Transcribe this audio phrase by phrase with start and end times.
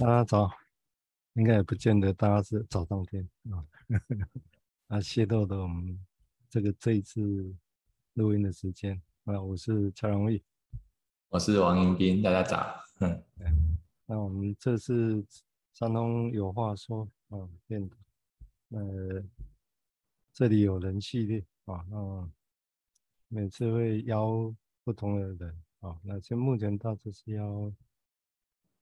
[0.00, 0.50] 大家早，
[1.34, 3.64] 应该也不见得大家是早上天啊。
[4.88, 5.96] 啊， 泄露的我们
[6.50, 7.54] 这个这一次
[8.14, 10.42] 录音的时间啊，我是蔡荣义，
[11.28, 12.74] 我是王迎宾，大家早。
[12.98, 13.22] 嗯，
[14.06, 15.24] 那我们这次
[15.72, 17.96] 山东有话说啊，变的
[18.70, 19.22] 呃，
[20.32, 22.28] 这里有人系列啊，那
[23.28, 24.52] 每次会邀
[24.82, 27.72] 不同的人啊，那现目前大致是邀。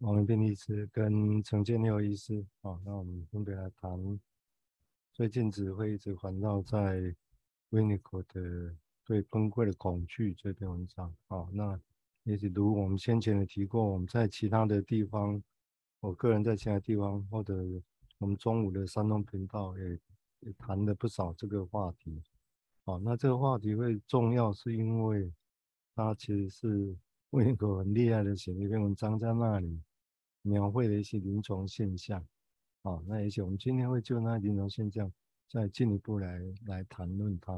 [0.03, 4.21] 王迎宾医师跟陈建佑医师，好，那我们分别来谈
[5.13, 7.15] 最近只会一直环绕在
[7.71, 11.79] w i n n i c o 的对崩溃的恐惧这篇文章，好，那
[12.25, 15.41] 也许如我们先前的提过，我们在其他的地方，
[16.01, 17.65] 我个人在其他地方或者
[18.19, 20.01] 我们中午的山东频道也
[20.41, 22.21] 也谈了不少这个话题，
[22.85, 25.33] 好，那这个话题会重要是因为
[25.95, 26.97] 它其实是
[27.31, 29.81] 维尼口很厉害的写了一篇文章在那里。
[30.43, 32.21] 描绘的一些临床现象，
[32.83, 35.11] 啊，那也许我们今天会就那临床现象
[35.49, 37.53] 再进一步来来谈论它，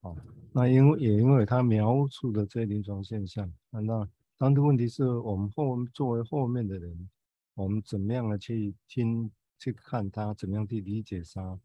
[0.00, 0.16] 啊，
[0.52, 7.08] 那因为也因为他描述的这些临床现象，那当的问题是我们后作为后面的人，
[7.54, 11.60] 我们怎么样的去听去看它，怎么样去理解它，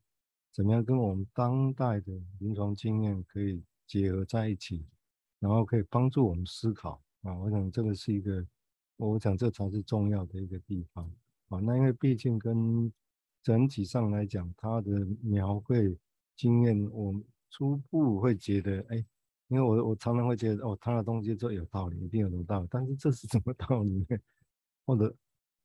[0.52, 4.86] 怎么样跟我们当代的临床经验可以结合在一起，
[5.40, 8.46] 然后可以帮助我们思考啊，我想这个是一个。
[8.98, 11.10] 我想这才是重要的一个地方
[11.50, 11.60] 啊。
[11.60, 12.92] 那因为毕竟跟
[13.44, 15.96] 整体上来讲，他的描绘
[16.36, 17.14] 经验，我
[17.50, 18.98] 初步会觉得，哎，
[19.48, 22.68] 因为我我常常会觉得，哦，他的东西就有道理，一定有什么道理。
[22.70, 24.18] 但是这是什么道理呢？
[24.86, 25.16] 或者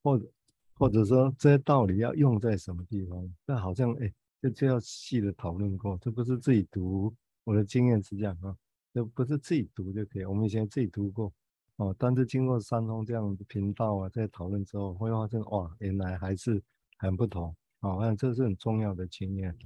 [0.02, 0.30] 或者
[0.74, 3.34] 或者说这些道理要用在什么地方？
[3.46, 5.98] 那好像哎，这就要细的讨论过。
[6.00, 7.12] 这不是自己读，
[7.44, 8.56] 我的经验是这样啊，
[8.92, 10.24] 这不是自己读就可以。
[10.24, 11.32] 我们以前自己读过。
[11.76, 16.62] 哦，但是经过山东这样的频道啊，在讨论之后，会发现哇，原来还是
[16.98, 17.54] 很不同。
[17.80, 19.56] 哦，想这是很重要的经验。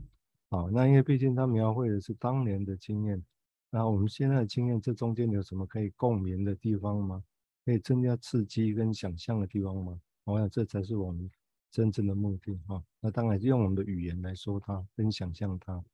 [0.50, 3.22] 哦，那因为毕竟他描绘的是当年的经验，
[3.70, 7.22] 那我们现在的经验，这中间有什么可以共鸣的地方吗？
[7.64, 10.00] 可以增加刺激跟想象的地方吗？
[10.24, 11.28] 我想这才是我们
[11.70, 12.58] 真正的目的。
[12.68, 15.84] 哈，那当然用我们的语言来说它，跟想象它，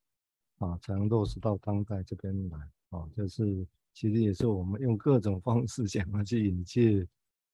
[0.59, 2.57] 啊，才能落实到当代这边来。
[2.91, 3.67] 啊，这是。
[3.93, 7.07] 其实也是我们用各种方式想要去引介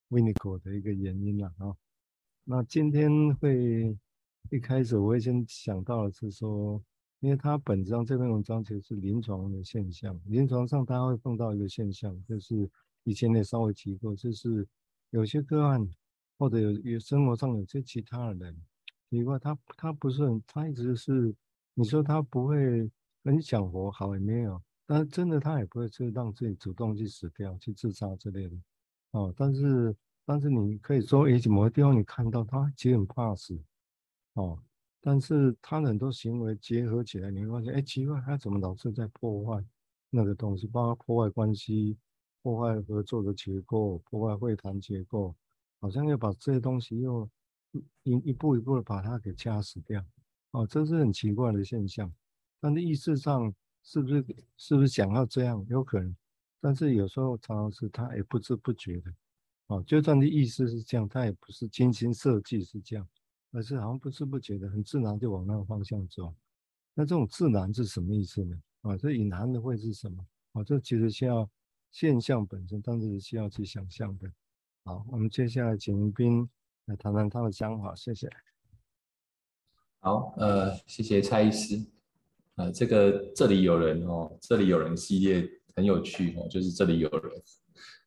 [0.09, 1.75] Vinnico 的一个原因了啊。
[2.43, 3.95] 那今天会
[4.49, 6.81] 一开始我会先想到的是说，
[7.19, 12.69] 因为他本质上这篇文章其实是临床的现象，临床上他会碰到一个现象，就是
[13.03, 14.67] 以前也稍微提过，就是
[15.11, 15.87] 有些个案
[16.37, 18.55] 或者有有生活上有些其他的人，
[19.09, 21.35] 如果他他不是很，他一直是
[21.73, 22.89] 你说他不会
[23.23, 24.59] 很想活好也没有。
[24.91, 28.57] 但真的，他也不会去让自己主动去死掉、去自杀之类的，
[29.11, 29.31] 哦。
[29.37, 29.95] 但是，
[30.25, 33.55] 但是你可以说，也许某个地方你看到他其实很怕死，
[34.33, 34.59] 哦。
[34.99, 39.63] 但是他很多行为结合起来，你会发现，哎，奇怪，他怎么老是在破坏
[40.09, 41.95] 那个东西，包括破坏关系、
[42.41, 45.35] 破坏合作的结构、破坏会谈结构，
[45.81, 47.29] 好像要把这些东西又
[48.01, 50.03] 一一步一步的把它给掐死掉，
[50.49, 52.11] 哦，这是很奇怪的现象。
[52.59, 53.53] 但是意识上。
[53.83, 54.25] 是不是
[54.57, 55.65] 是不是想要这样？
[55.69, 56.15] 有可能，
[56.59, 59.13] 但是有时候常常是他也不知不觉的，
[59.67, 63.07] 哦，就算你意思是这样，他也不是精心设计是这样，
[63.51, 66.33] 而是好像不知不觉的，很自然就往那个方向走。
[66.93, 68.61] 那这种自然是什么意思呢？
[68.81, 70.25] 啊，这隐含的会是什么？
[70.53, 71.49] 啊，这其实需要
[71.91, 74.31] 现象本身，但是需要去想象的。
[74.83, 76.49] 好，我们接下来请迎宾
[76.85, 78.29] 来谈谈他的想法，谢谢。
[79.99, 81.98] 好，呃，谢谢蔡医师。
[82.59, 87.31] 呃，这个这里有人哦，这里有人系列很有趣哦，就是这里有人，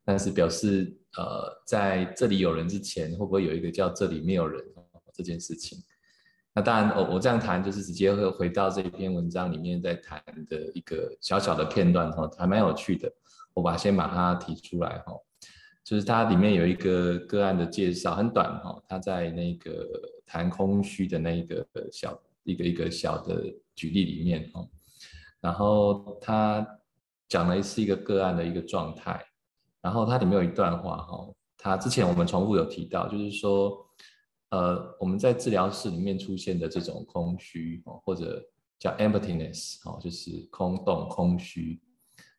[0.04, 4.62] 但是表示呃，在这里有人之前，会不会有一个叫这里没有人
[5.14, 5.78] 这件事情？
[6.52, 13.10] 那当然，我我这样谈就是直接会回到这篇文章里面在谈的一个小小的片段哈，还蛮有趣的，
[13.54, 15.14] 我把先把它提出来哈，
[15.82, 19.88] 就是它里面有一个个案的介绍，很短哈，他在那个
[20.26, 23.42] 谈空虚的那个小一个一个小的。
[23.74, 24.68] 举例里面哦，
[25.40, 26.64] 然后他
[27.26, 29.18] 讲的是一个个案的一个状态，
[29.80, 33.74] 然后它里面有一段话哈，他之前我们重复有提到，就是说，
[34.50, 38.44] 呃，我们在治疗室里面出现的这种空虚哦，或者
[38.78, 41.80] 叫 emptiness 哦，就是空洞、空虚，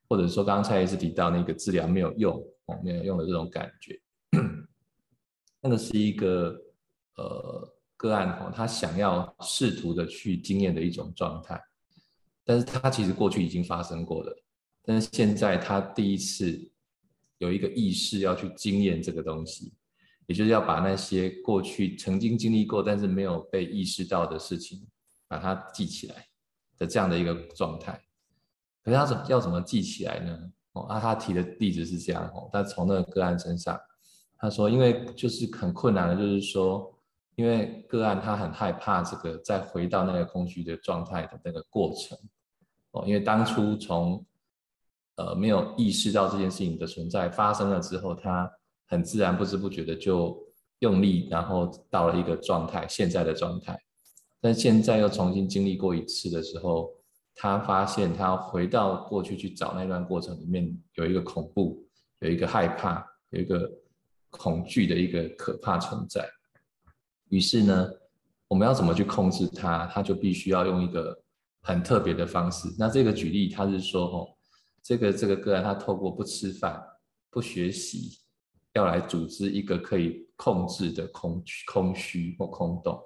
[0.08, 2.36] 或者说刚刚蔡医师提到那个治疗没有用
[2.68, 4.00] 哦，没有用的这种感觉，
[5.62, 6.56] 那个是一个
[7.16, 7.73] 呃。
[8.04, 11.58] 个案哈，他想要试图的去经验的一种状态，
[12.44, 14.44] 但是他其实过去已经发生过了，
[14.84, 16.70] 但是现在他第一次
[17.38, 19.72] 有一个意识要去经验这个东西，
[20.28, 24.86] 也就是要把那些过去曾经经历过但是没有被意识到的事情，
[25.30, 26.28] 把它记起来
[26.78, 27.98] 的这样的一个状态。
[28.84, 30.52] 可是他怎要怎么记起来呢？
[30.74, 33.80] 哦，啊，他提的例子是这样哦，但从那个个案身上，
[34.38, 36.93] 他说，因为就是很困难的，就是说，
[37.36, 42.18] 因为个案他很害怕这个再回到那个空虚的状态的那个过程
[42.92, 44.26] 哦，因为当初从
[45.16, 48.52] 呃没有意识到这件事情的存在发生了之后，他
[48.88, 50.38] 很自然不知不觉的就
[50.80, 53.80] 用力，然后到了一个状态，现在的状态，
[54.40, 56.92] 但现在又重新经历过一次的时候。
[57.36, 61.84] 他发现，他回到过去去找那段过程里面，有一个恐怖，
[62.20, 63.68] 有一个害怕，有一个
[64.30, 66.30] 恐惧的一个可怕存在。
[67.34, 67.90] 于是呢，
[68.48, 69.88] 我们要怎么去控制它？
[69.88, 71.20] 它就必须要用一个
[71.64, 72.68] 很特别的方式。
[72.78, 74.30] 那这个举例，他是说，哦，
[74.84, 76.80] 这个这个个案，他透过不吃饭、
[77.32, 78.20] 不学习，
[78.74, 83.02] 要来组织一个可以控制的空空虚或空洞。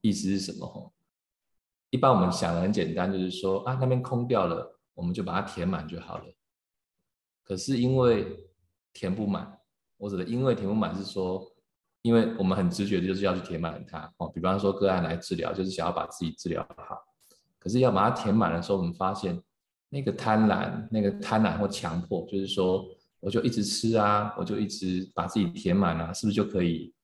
[0.00, 0.92] 意思是什么？
[1.90, 6.24] 一般我们想的很简单，就是说啊，那边空掉了，我们就把它填满就好了。
[7.42, 8.46] 可是因为
[8.92, 9.58] 填不满，
[9.96, 11.44] 我指的因为填不满是说，
[12.06, 14.28] 因为我们很直觉的就是要去填满它哦。
[14.34, 16.96] 比方说个案来治疗，就是想要把自己治疗好。
[17.58, 19.42] 可是要把它填满的时候，我们发现
[19.88, 22.86] 那个贪婪，那个贪婪或强迫，就是说
[23.20, 26.94] 我就一直吃啊，我就一直把自己填满啊，是不是就可以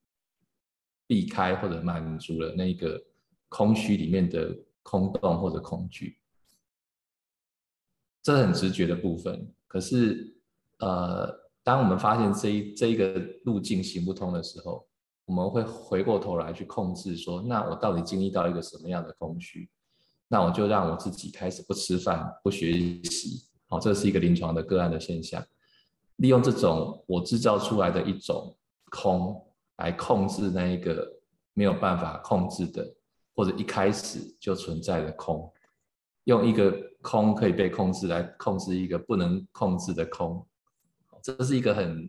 [1.05, 3.03] 避开或者满足了那个
[3.49, 4.55] 空虚里面的？
[4.85, 6.19] 空洞或者恐惧，
[8.21, 9.49] 这是很直觉的部分。
[9.65, 10.35] 可是，
[10.79, 11.33] 呃，
[11.63, 14.85] 当我们发现这一这一个路径行不通的时候，
[15.25, 19.69] 我们会回过头来去控制，说：那我到底经历到一个什么样的空虚？
[20.27, 22.71] 那我就让我自己开始不吃饭、不学
[23.03, 23.45] 习。
[23.67, 25.43] 好，这是一个临床的个案的现象。
[26.17, 28.55] 利用这种我制造出来的一种
[28.89, 29.45] 空，
[29.77, 31.07] 来控制那一个
[31.53, 32.93] 没有办法控制的。
[33.35, 35.51] 或者一开始就存在的空，
[36.25, 36.71] 用一个
[37.01, 40.45] 空可以被控制来控制一个不能控制的空，
[41.23, 42.07] 这是一个很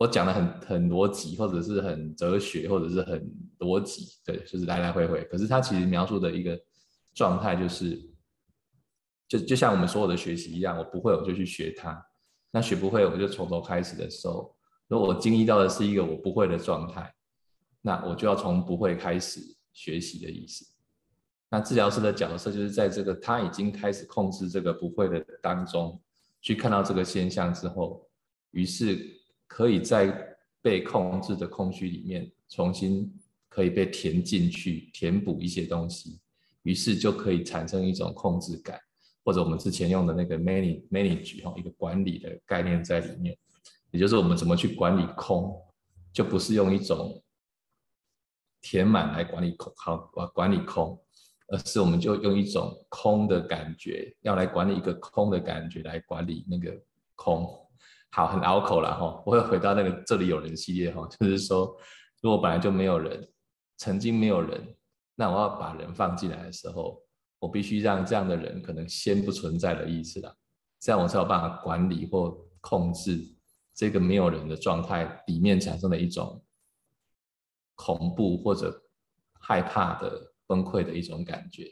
[0.00, 3.22] 我讲的很很逻辑，或者是很哲学，或者是很
[3.58, 5.22] 逻辑，对，就是来来回回。
[5.26, 6.58] 可是它其实描述的一个
[7.12, 8.00] 状态就是，
[9.28, 12.02] 就就像我们所有的学习一样，我不会我就去学它，
[12.50, 14.56] 那学不会我就从头开始的时候，
[14.88, 17.14] 如果我经历到的是一个我不会的状态，
[17.82, 19.40] 那我就要从不会开始。
[19.72, 20.66] 学习的意思，
[21.48, 25.98] 那治疗师的角色就是在这个他已经开始控制这个不会的当中，
[26.42, 28.04] 去看到这个现象之后，
[28.50, 28.98] 于是
[29.50, 33.12] 可以在被控制的空虚里面重新
[33.48, 36.20] 可以被填进去，填补一些东西，
[36.62, 38.78] 于是就可以产生一种控制感，
[39.24, 43.36] 或者我们之前用的那个 manage manage 哈，一个管理的概念在里面，
[43.90, 45.60] 也就是我们怎么去管理空，
[46.12, 47.20] 就不是用一种。
[48.62, 49.96] 填满来管理空，好，
[50.34, 51.02] 管理空，
[51.48, 56.78] 而是我们就用一种空的感觉，要来管理一个空的感觉来管理那个
[57.14, 57.48] 空，
[58.10, 59.22] 好，很拗口了哈。
[59.24, 61.76] 我会回到那个这里有人系列哈， 就是说，
[62.20, 63.28] 如果本来就没有人，
[63.76, 64.76] 曾经没有人，
[65.14, 67.02] 那我要把人放进来的时候，
[67.38, 70.36] 我必须让这样的人可能先不存在的意思了，
[70.80, 73.18] 这样我才有办法管理或控制
[73.74, 76.42] 这个没有人的状态里面产生的一种。
[77.82, 78.78] 恐怖或者
[79.40, 81.66] 害怕的崩溃的一种感觉。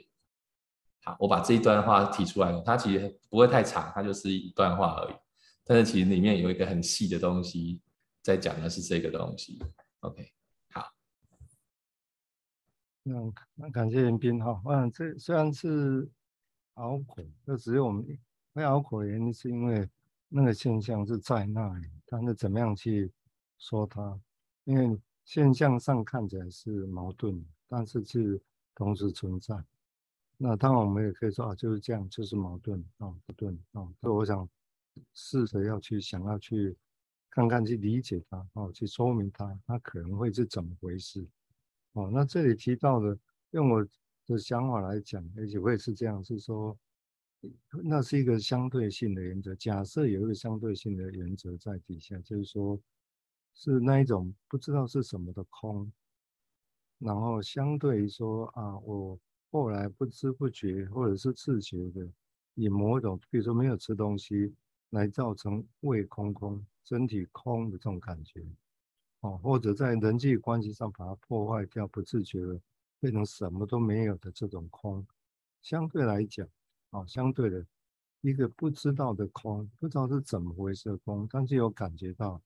[1.05, 5.15] 好，我把这一段话提出来，它其实不会太长，它就是一段话而已。
[5.69, 7.83] 但是其实里面有一个很细的东西，
[8.23, 9.63] 在讲的是这个东西。
[10.01, 10.33] OK，
[10.73, 10.91] 好。
[13.03, 14.63] 那那感谢严斌哈。
[14.65, 16.11] 嗯，这虽然是
[16.77, 18.03] 拗口，那只有我们
[18.55, 19.87] 会拗口的原因是因为
[20.29, 23.13] 那个现象是在那里，但是怎么样去
[23.59, 24.19] 说它？
[24.65, 24.99] 因为。
[25.29, 28.41] 现象上看起来是矛盾，但是是
[28.75, 29.63] 同时存在。
[30.39, 33.87] 那当然我们也可以说啊，就是这样，就是矛盾啊，不对啊。
[34.01, 34.49] 所以我想
[35.13, 36.77] 试着要去想要去
[37.31, 41.27] 看看，去理解它哦，去说明它，它可能会是怎么回事。
[41.93, 43.19] 哦，那这里提到的，
[43.51, 43.87] 用我
[44.27, 46.77] 的想法来讲，而且会是这样，是说
[47.85, 49.55] 那是一个相对性的原则。
[49.55, 52.81] 假设有一个相对性的原则在底下，就是说。
[53.61, 55.91] 是那一种不知道是什么的空，
[56.99, 59.19] 然后相对于说啊，我
[59.51, 62.09] 后来不知不觉或者是自觉的，
[62.55, 64.55] 以某种，比如说没有吃东西，
[64.91, 68.45] 来造成胃空空、身体空的这种感觉，
[69.21, 72.61] 哦，或者在人际关系上把它破坏掉，不自觉的
[73.01, 75.07] 变成什么都没有的这种空，
[75.63, 76.47] 相对来讲，
[76.91, 77.67] 哦，相对的
[78.23, 82.41] 一个不知道的空，不知道是怎么回事的空，但是有感觉到。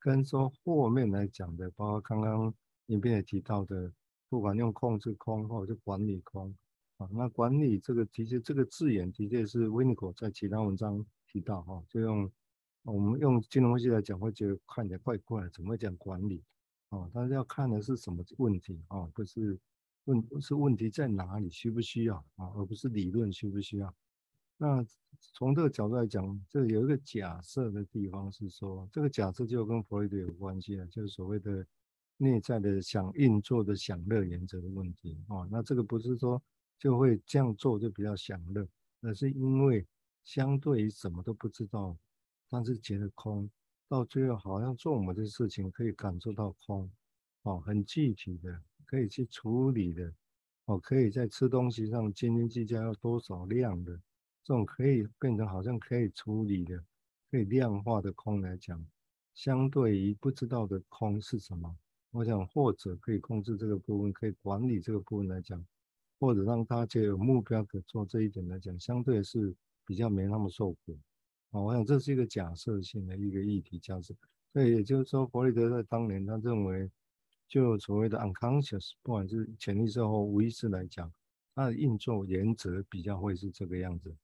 [0.00, 2.54] 跟说后面来讲的，包括刚刚
[2.86, 3.92] 影片也提到的，
[4.28, 6.56] 不管用控制空或者是管理空
[6.98, 12.30] 啊，那管理这个的确这个字眼的确是 Winnic 条在其他文章提到哈，就用
[12.82, 16.42] 我们用金融分析来讲，会觉得看起来怪怪的，怎么讲管理
[16.88, 17.08] 啊？
[17.12, 19.06] 但是要看的是什么问题啊？
[19.14, 19.58] 不是
[20.04, 22.50] 问是问题在哪里，需不需要啊？
[22.56, 23.94] 而不是理论需不需要。
[24.56, 24.84] 那
[25.20, 31.64] 从这个角度来讲，这有一个假设的地方是说，这个假设就跟弗洛伊德有关系了，就是所谓的
[32.16, 35.46] 内在的想运作的享乐原则的问题啊。
[35.50, 36.42] 那这个不是说
[36.78, 38.66] 就会这样做就比较享乐，
[39.02, 39.86] 而是因为
[40.28, 41.96] 相对于什么都不知道，
[42.50, 43.48] 但是觉得空，
[43.88, 46.90] 到最后好像做我们的事情可以感受到空，
[47.44, 50.12] 哦，很具体的可以去处理的，
[50.66, 53.98] 哦，可以在吃东西上斤斤计较要多少量的。
[54.44, 56.84] 这种可以变成好像可以处理的、
[57.30, 58.86] 可以量化的空来讲，
[59.34, 61.74] 相对于不知道的空是什么？
[62.10, 65.66] 我想或者可以控制这个部分，可以管理这个部分来讲，
[66.20, 69.56] 或者让大家有目标可做这一点来讲，相对是
[69.88, 70.98] 比较没那么受苦。
[71.50, 74.14] 啊，我想这是一个假设性的一个议题假设。
[74.52, 76.90] 所以也就是说，弗洛伊德在当年他认为，
[77.48, 81.10] 就所谓的 unconscious，不管是潜意识或无意识来讲，
[81.54, 84.14] 它的运作原则比较会是这个样子。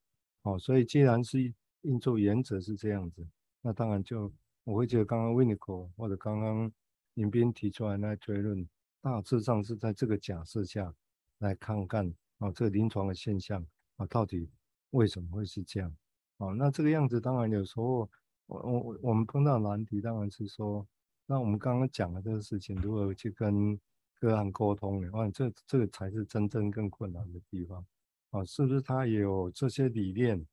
[0.42, 1.40] 哦，所以既然是
[1.80, 3.26] 运作原则是这样子，
[3.62, 4.30] 那当然就
[4.64, 6.70] 我会觉得刚刚 Vinnico 或者刚刚
[7.14, 8.68] 尹斌提出来那推论，
[9.00, 10.94] 大致上是在这个假设下
[11.38, 12.06] 来看看
[12.38, 13.64] 啊，这个临床的现象
[13.96, 14.48] 啊，到底
[14.94, 15.94] 为什么会是这样？
[16.38, 18.08] 哦，那这个样子当然有时候
[18.46, 20.86] 我我我们碰到难题当然是说，
[21.26, 23.78] 那我们刚刚讲的这个事情如何去跟
[24.20, 27.84] 个案沟通的话，这这个才是真正更困难的地方。
[28.30, 30.44] 哦，是不是他也有这些理念？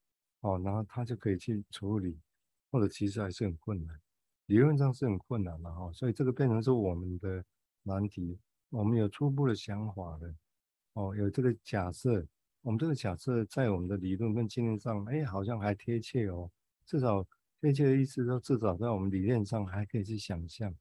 [0.41, 2.19] 哦，然后他就可以去处理，
[2.71, 3.99] 或者其实还是很困难，
[4.47, 5.93] 理论上是很困难的哈、哦。
[5.93, 7.43] 所以这个变成是我们的
[7.83, 8.39] 难题。
[8.69, 10.33] 我们有初步的想法的，
[10.93, 12.25] 哦，有这个假设，
[12.61, 16.49] 我们这个假设在我们的理论跟经验上，哎，好像还贴切哦。
[16.85, 17.25] 至少
[17.59, 20.71] 贴切的意思说，至少在我们理念上还可以去想象，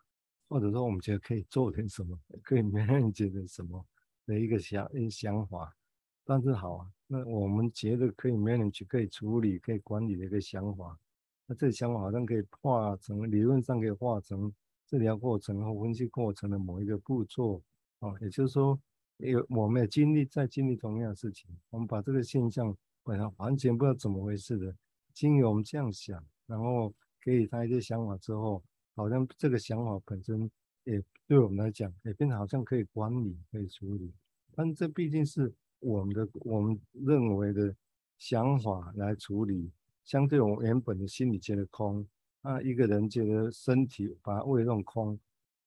[0.48, 3.82] 或者说我们觉得可以做点什么，可以没人觉得什么
[4.26, 5.74] 的一个想一个想法。
[6.22, 10.98] 但是好啊，那我们觉得可以 manage、可以处理、可以管理的一个想法，
[11.46, 14.52] 那这个想法好像可以化成理论上可以化成
[14.86, 17.62] 治疗过程和分析过程的某一个步骤
[18.00, 18.78] 啊，也就是说，
[19.20, 24.74] 有我们也经历在经历同样的事情，我们把这个现象本来完全不知道怎么回事的，
[25.12, 28.62] 经由我们这样想，然后给予他一些想法之后，
[28.94, 30.50] 好像这个想法本身
[30.84, 34.12] 也对我们来讲也变得好像可以管理、可以处理，
[34.54, 35.52] 但这毕竟是。
[35.82, 37.74] 我们的我们认为的
[38.18, 39.72] 想法来处理，
[40.04, 42.06] 相对我们原本的心理觉得空，
[42.42, 45.18] 那一个人觉得身体把它胃弄空，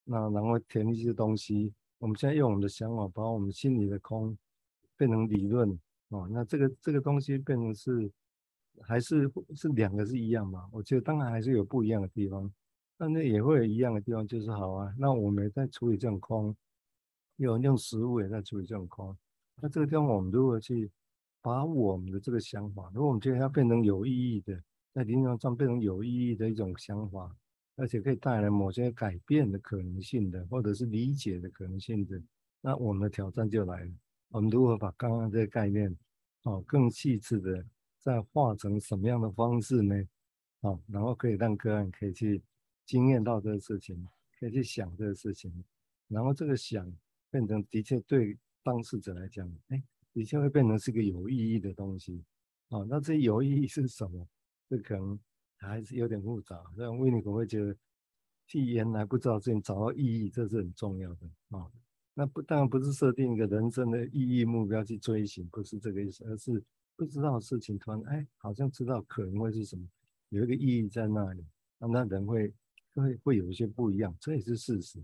[0.04, 4.38] 那然后填一些东西，我们现在用我们的想法把我们心里的空
[4.98, 5.70] 变成理论
[6.10, 8.12] 哦，那这个这个东西变成是
[8.82, 10.68] 还是是两个是一样吗？
[10.70, 12.54] 我觉得当然还是有不一样的地方，
[12.98, 16.54] 但是也会有一样的地方，就是好啊，那我们在处理这种空，
[17.38, 19.16] 有人用食物也在处理这种空。
[19.62, 20.92] 那这个地方，我们如何去
[21.42, 24.62] 把我们的这个想法，如果我们觉得要变成有意义的，
[24.94, 27.34] 在临床上变成有意义的一种想法，
[27.76, 32.22] 而且可以带来某些改变的可能性的，或者是理解的可能性的，
[32.62, 33.92] 那我们的挑战就来了。
[34.30, 35.96] 我们如何把刚刚这个概念，
[36.44, 37.66] 哦，更细致的
[38.00, 39.96] 再化成什么样的方式呢？
[40.62, 42.42] 哦，然后可以让个案可以去
[42.86, 44.08] 经验到这个事情，
[44.40, 45.52] 可以去想这个事情，
[46.08, 46.92] 然后这个想
[47.30, 48.38] 变成的确对。
[48.66, 52.24] 当事者来讲，哎，的确会变成是个有意义的东西，
[52.70, 54.26] 哦，那这有意义是什么？
[54.70, 55.20] 这可能
[55.68, 56.64] 还是有点复杂。
[56.76, 57.76] 让维尼可能会觉得，
[58.48, 61.72] 替原来不知道事情找到意义，这是很重要的啊、
[62.14, 66.64] 那不当然不是设定一个人生的意义目标去追寻，不是这个意思，而是
[66.96, 69.88] 不知道事情突然哎，好像知道可能会是什么，
[70.30, 71.46] 有一个意义在那里，
[71.80, 72.54] 那那人会
[72.94, 75.04] 会会有一些不一样，这也是事实，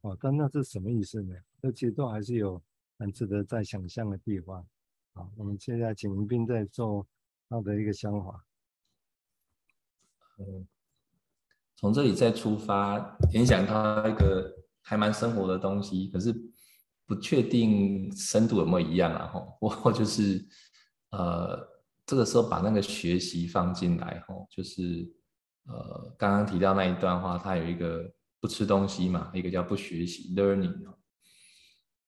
[0.00, 1.34] 哦，但那是什么意思呢？
[1.60, 2.60] 这其实都还是有。
[3.00, 4.66] 很值得再想象的地方。
[5.12, 7.06] 好，我们现在请文彬再做
[7.48, 8.44] 他的一个想法。
[10.38, 10.66] 嗯，
[11.76, 12.98] 从这里再出发，
[13.32, 14.52] 联想到一个
[14.82, 16.34] 还蛮生活的东西，可是
[17.06, 19.26] 不确定深度有没有一样啊？
[19.32, 20.46] 吼， 我就是
[21.10, 21.58] 呃，
[22.06, 25.10] 这个时候把那个学习放进来，吼，就是
[25.64, 30.74] 呃，刚刚提到那一段话，它有一个不吃东西嘛，一个叫不学习 （learning）。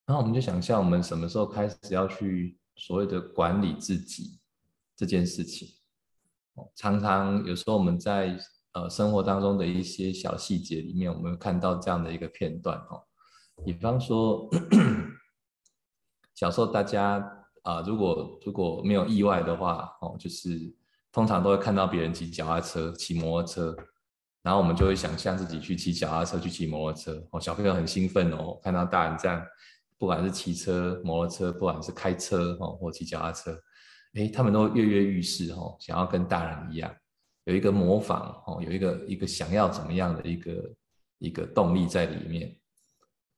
[0.07, 4.41] 然后我们就想象，我们什么时候开始要去所谓的管理自己
[4.97, 5.69] 这件事情？
[6.75, 8.37] 常常有时候我们在
[8.73, 13.03] 呃生活当中的一些小细节里面，我们会看到这样的一个片段哦。
[13.65, 14.49] 比方说，
[16.35, 20.75] 小时候大家啊、如果如果没有意外的话哦，就是
[21.13, 23.77] 通常都会看到别人骑脚踏车、骑摩托车，
[24.43, 27.39] 然后我们就会想象自己去骑脚踏车、去骑摩托车哦。
[27.41, 29.45] 小朋友很兴奋哦，看到大人这样，
[29.99, 33.55] 不管是骑车、摩托车，不管是开车哦，或骑脚踏车。
[34.15, 36.93] 哎，他们都跃跃欲试哦，想要跟大人一样，
[37.45, 40.75] 有一个模仿哦，有一个一个想要怎么样的一个
[41.19, 42.57] 一个动力在里面。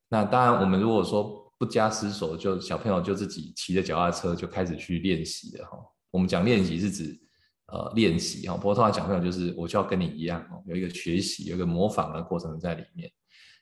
[0.09, 5.77] 那当然，我们如果说不加思索，就小朋友就自己骑着脚踏车就开始去练习了哈。
[6.11, 7.19] 我们讲练习是指
[7.67, 13.11] 呃练习哈，不过通常小朋友就是我就要跟你一样哦，有一个学习，有一个模仿的过程在里面，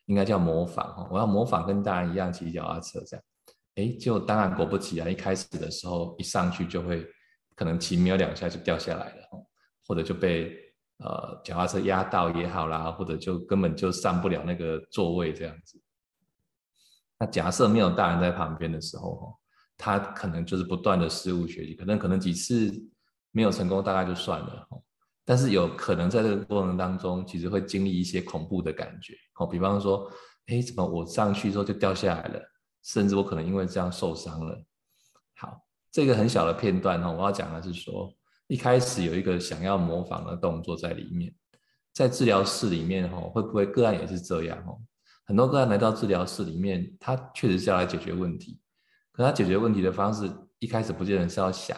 [0.06, 1.10] 应该叫模仿哈。
[1.12, 3.24] 我要模仿跟大人一样骑脚踏车这样。
[3.76, 7.08] 哎，就当然果不其然，一开始的时候一上去就会
[7.56, 9.46] 可能骑没有两下就掉下来了，
[9.88, 10.58] 或者就被
[10.98, 15.82] 呃脚踏车压到也好啦，或者就根本就上不了那个座位这样子。
[17.20, 19.38] 那假设没有大人在旁边的时候，
[19.78, 22.72] 他可能就是不断的失误学习，可能可能几次
[23.32, 24.68] 没有成功，大概就算了。
[25.24, 29.14] 但是有可能在这个过程当中，其实会经历一些恐怖的感觉。
[29.40, 30.12] 哦，比方说，
[30.48, 32.51] 哎，怎么我上去之后就掉下来了？
[32.84, 34.64] 甚至我可能因为这样受伤了。
[35.36, 35.62] 好，
[35.92, 38.14] 这个很小的片段哈，我要讲的是说，
[38.48, 41.34] 一开始有一个想要模仿的动作在里面，
[41.94, 44.76] 在治疗室里面哈，会不会个案也是这样哈？
[45.26, 48.60] 很多个案来到治疗室里面，他确实是要来解决问题，
[49.12, 51.78] 可他解决问题的方式一开始不见得是要想，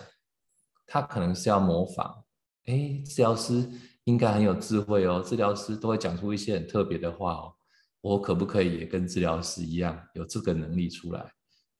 [0.87, 2.23] 他可能是要模仿。
[2.65, 3.69] 哎，治疗师
[4.05, 7.53] 应该很有智慧哦，治疗师都会讲出一些很特别的话哦。
[8.03, 11.25] 我可不可以也跟治疗师一样有这个能力出来？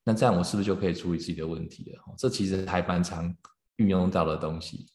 [0.06, 2.16] 那这样我是不是就可以处理自己的问题了？
[2.18, 3.36] 这其实还蛮常
[3.76, 4.88] 运用到的东西。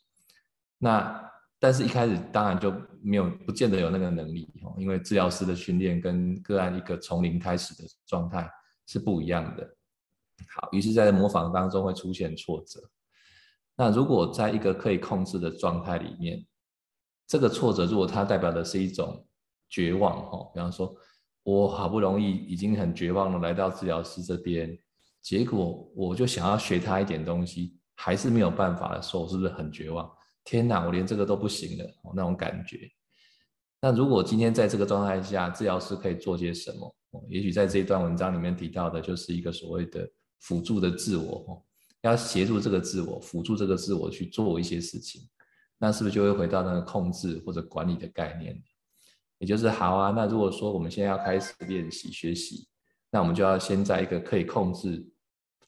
[0.78, 8.50] 那但是一开始当然就没有，不见得有那个能力哦，因为治疗师的训练跟个案一个从零开始的状态
[8.86, 9.76] 是不一样的。
[10.54, 12.80] 好，于是在模仿当中会出现挫折。
[13.76, 16.46] 那如果在一个可以控制的状态里面，
[17.26, 19.26] 这个挫折如果它代表的是一种
[19.68, 20.96] 绝望哦，比方说。
[21.42, 24.78] 我好不容易已经很绝望了，来到治疗师这边，
[25.22, 30.10] 结果我就想要学他一点东西，还是没有办法的时候，我是不是很绝望？
[30.44, 32.90] 天哪，我连这个都不行了，那种感觉。
[33.80, 36.94] 那如果今天在这个状态下，治疗师可以做些什么？
[37.28, 40.06] 也许在这一段文章里面提到的，就是一个所谓的
[40.40, 41.64] 辅助的自我，
[42.02, 45.22] 要协助这个自我，辅助这个自我去做一些事情，
[45.78, 48.62] 那是不是就会回到那个控制或者管理的概念？
[49.38, 52.68] 也就是好啊，那如果说我们现在要开始练习学习，
[53.10, 55.06] 那我们就要先在一个可以控制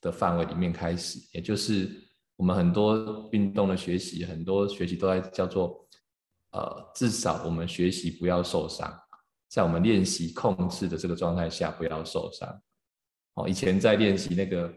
[0.01, 1.19] 的范围里面开始。
[1.33, 1.89] 也就是
[2.37, 5.87] 我们很多运动的学习，很多学习都在叫做，
[6.51, 8.93] 呃，至少我们学习不要受伤，
[9.49, 12.63] 在我们练习控制的这个状态下不要受伤。
[13.35, 14.75] 哦，以前在练习那个，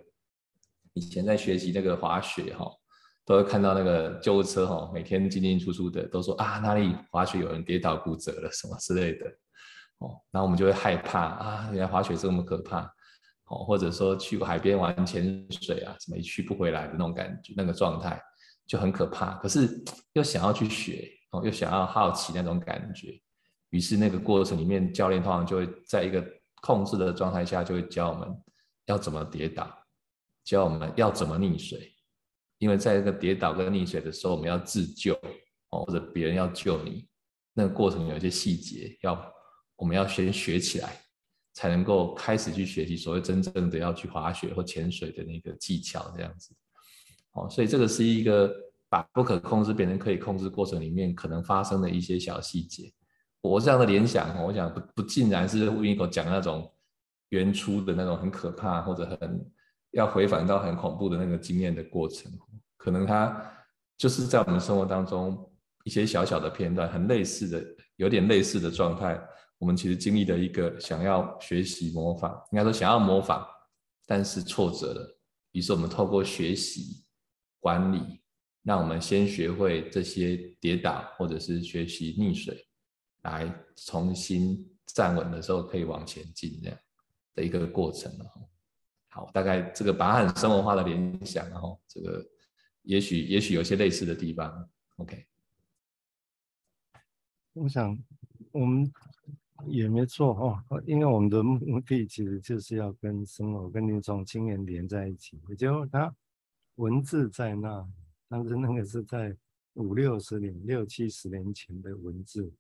[0.94, 2.72] 以前在学习那个滑雪哈。
[3.26, 9.26] 都会看到那个救护车哈，每天进进出出的，都说啊哪里滑雪有人跌倒骨折了什么之类的，
[10.00, 12.82] 哦，然后我们就会害怕啊，原来滑雪这么可怕，
[13.46, 18.22] 哦，或者说去海边玩潜水啊，什么一去不回来的那种感觉，那个状态
[18.68, 19.36] 就很可怕。
[19.36, 19.82] 可是
[20.14, 23.18] 又想要去学，哦，又想要好奇那种感觉，
[23.70, 26.22] 于是那个过程里面，教练通常就会在一个
[26.62, 28.28] 控制的状态下，就会教我们
[28.88, 29.74] 要怎么跌倒，
[30.44, 31.93] 教我们要怎么溺水。
[32.64, 35.14] 因为在这个跌倒跟溺水的时候，我们要自救
[35.72, 37.06] 哦，或者别人要救你，
[37.54, 39.22] 那个过程有一些细节要，
[39.76, 40.98] 我们要先学起来，
[41.54, 46.56] 才能够开始去学习所谓真正的要去滑雪或潜水的那个技巧这样子。
[47.34, 48.50] 哦，所以这个是一个
[48.88, 52.90] 把不可控制变成可以控制过程里面可能发生的一些小细节。
[53.42, 56.72] 我这样的联想，我想不不尽然是 w i n 讲那种
[57.28, 59.52] 原初的那种很可怕或者很
[59.92, 62.32] 要回返到很恐怖的那个经验的过程。
[62.84, 63.42] 可能它
[63.98, 65.50] 就是在我们生活当中
[65.86, 67.66] 一些小小的片段，很类似的，
[67.96, 69.18] 有点类似的状态。
[69.58, 73.42] 我们其实经历了一个想要学习模仿，应该说想要模仿，
[74.06, 75.18] 但是挫折了。
[75.54, 77.06] 于是我们透过学习
[77.62, 78.22] 管理，
[78.64, 82.68] 让我们先学会这些跌倒，或者是学习溺水，
[83.22, 86.78] 来重新站稳的时候可以往前进这样
[87.34, 88.12] 的一个过程。
[89.08, 92.22] 好，大概这个把它很生活化的联想，然后这个。
[92.84, 95.26] 也许也许有些类似的地方，OK。
[97.54, 97.98] 我想
[98.52, 98.92] 我们
[99.68, 100.34] 也没错
[100.70, 105.40] 哦，因为我们的目的其实就是要跟生活、跟临床经验连在一起。
[105.50, 106.14] 也就它
[106.76, 107.88] 文字在那，
[108.28, 109.38] 但是那个是在
[109.74, 112.52] 五六十年、六七十年前的文字，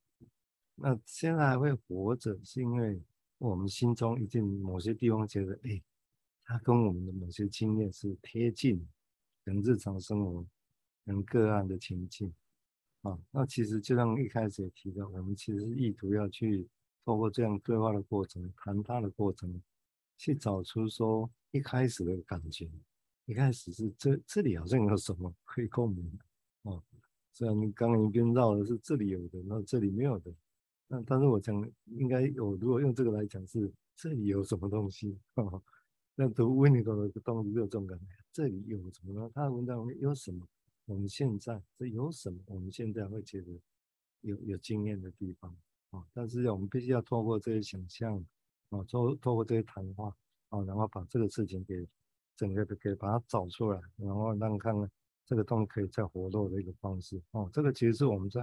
[0.75, 3.01] 那现在还会活着，是因为
[3.39, 5.81] 我们心中一定某些地方觉得，哎，
[6.45, 8.87] 他跟我们的某些经验是贴近，
[9.43, 10.45] 跟日常生活，
[11.05, 12.33] 跟个案的情境。
[13.01, 16.65] 啊，那其实就像一开始也提到，我们其实意图要去
[17.03, 19.61] 透过这样对话的过程、谈他的过程，
[20.17, 22.69] 去找出说一开始的感觉，
[23.25, 26.81] 一开始是这这里好像有什么可以共鸣的啊。
[27.33, 30.33] 虽然你刚刚一边绕的是这里有的，然后这里没有的，
[30.87, 35.61] 那但是我讲应该有，如果用这个来讲是这里有什么东西，哈啊、
[36.15, 39.29] 那读维尼口的东西就有这种感觉，这里有什么呢？
[39.31, 40.47] 他的文章里面有什么？
[40.85, 42.39] 我们现在这有什么？
[42.47, 43.61] 我们现在会觉得
[44.21, 45.55] 有有经验的地方
[45.91, 48.17] 啊，但是我们必须要透过这些想象
[48.69, 50.13] 啊，透透过这些谈话
[50.49, 51.87] 啊，然后把这个事情给
[52.35, 54.89] 整个的给把它找出来，然后让看看
[55.27, 57.47] 这个东西可以再活络的一个方式哦。
[57.53, 58.41] 这个其实是我们在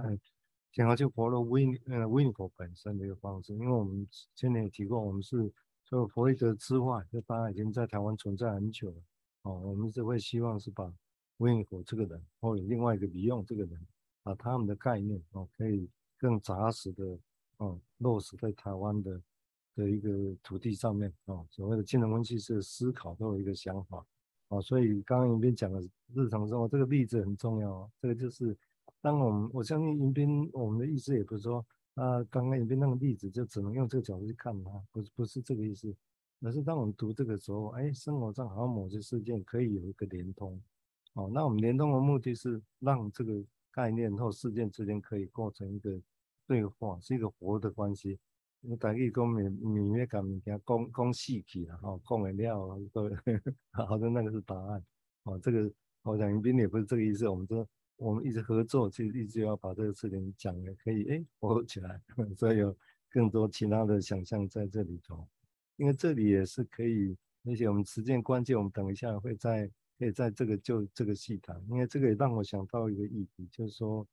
[0.71, 5.51] 想要去活络 Win 呃 Winnicott 本身的一个方式，因为我们前面也提过，我们是
[5.83, 8.97] 除了弗洛伊德之外，这当然已经在台湾存在很久了
[9.43, 9.59] 哦。
[9.59, 10.91] 我们是会希望是把
[11.37, 13.87] 温尼佛这个人，或者另外一个李用这个人，
[14.23, 17.17] 把他们的概念哦，可以更扎实的
[17.57, 19.21] 哦落实在台湾的
[19.75, 20.09] 的一个
[20.43, 21.45] 土地上面哦。
[21.49, 24.05] 所谓的金融分析师思考都有一个想法
[24.49, 25.81] 哦，所以刚刚迎宾讲的
[26.13, 27.89] 日常生活这个例子很重要。
[27.99, 28.55] 这个就是
[29.01, 35.93] 当我们我相信迎宾我们的意思也不是说啊，刚刚迎宾那个例子就只能用这个角度去看它，不是不是这个意思，
[36.41, 40.59] 而是当我们读这个时候，哎，生活上好像某些事件可以有一个连通。
[41.13, 46.01] 哦，那我们联通的目的是让这个概念或事件之间可以构成一个
[46.47, 48.17] 对话，是一个活的关系。
[48.61, 53.09] 我大概讲米米咩讲物件，讲讲细体了哈，讲的了都
[53.71, 54.83] 好像那个是答案。
[55.23, 55.71] 哦，这个
[56.03, 57.27] 我想迎宾也不是这个意思。
[57.27, 62.01] 我们说我们一直合作，其实一直要把这个事情讲的可以哎活起来，
[62.35, 62.75] 所以有
[63.09, 65.27] 更多其他的想象在这里头。
[65.81, 69.69] 因为这里也是可以，而且我们时间关键，我们等一下会在。
[69.99, 74.03] 可以在这个就这个细谈，因为这个也让我想到一个议题，就是说，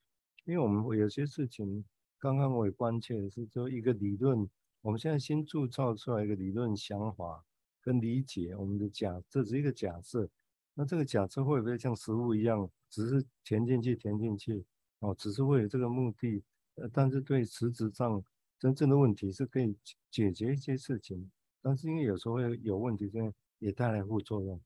[0.45, 1.83] 因为我们有些事情，
[2.19, 4.47] 刚刚我也关切的是，说一个理论，
[4.83, 7.43] 我们现在新铸造出来一个理论想法
[7.81, 10.29] 跟理解，我们的假，这是一个假设，
[10.75, 14.63] 那这个假设会不会像实物一样，只是填进去填进去，
[14.99, 16.43] 哦，只是为了这个目的，
[16.75, 18.23] 呃，但是对实质上
[18.59, 19.75] 真正的问题是可以
[20.11, 21.31] 解决一些事情，
[21.69, 23.19] 但是因为有时候会有问题，这
[23.59, 24.59] 也带来副作用。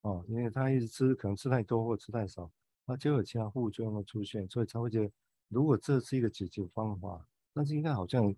[0.00, 2.50] 哦，因为他一直吃，可能吃太多或吃太少，
[2.86, 5.12] 他就有其他副作用的出现，所以才会觉得，
[5.48, 8.34] 如果这是一个解决方法，但是应该好像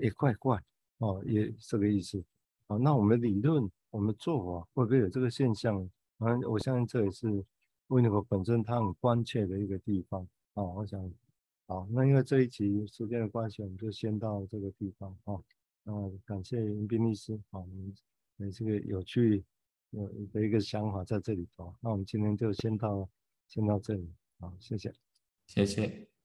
[0.00, 0.62] 也怪怪
[0.98, 2.24] 哦，也这个意思。
[2.68, 5.90] 哦，那我们理论，我们做法会不会有这个现象？
[6.18, 7.44] 嗯，我相信这也是
[7.88, 10.24] 维尼口本身他很关切的一个地方。
[10.54, 11.12] 哦，我想，
[11.66, 15.18] 好，那因为这一集时间的关系，我们就先到这个地方。
[15.24, 15.42] 哦，
[15.88, 17.40] 嗯感谢迎宾律师。
[17.50, 17.92] 好，我们
[18.36, 19.44] 也这个有趣。
[19.90, 23.08] 有的一个想法在这里头，那我们今天就先到
[23.48, 24.92] 先到这里，好，谢谢，
[25.46, 26.17] 谢谢。